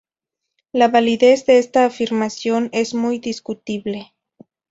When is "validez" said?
0.87-1.45